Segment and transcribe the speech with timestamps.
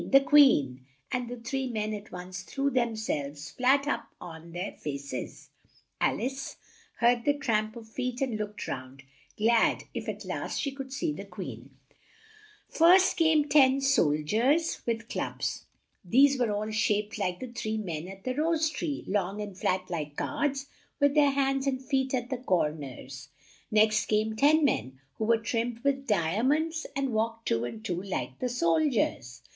[0.09, 4.71] the Queen!" and the three men at once threw them selves flat up on their
[4.71, 5.49] fa ces.
[5.99, 6.55] Al ice
[6.97, 9.03] heard the tramp of feet and looked round,
[9.37, 11.69] glad if at last she could see the Queen.
[12.67, 15.65] First came ten sol diers with clubs;
[16.03, 19.87] these were all shaped like the three men at the rose tree, long and flat
[19.91, 20.65] like cards,
[20.99, 23.27] with their hands and feet at the cor ners;
[23.69, 27.85] next came ten men who were trimmed with di a monds and walked two and
[27.85, 29.41] two like the sol diers.